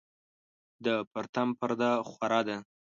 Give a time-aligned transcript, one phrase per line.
[0.85, 2.57] د پرتم پرده خوره ده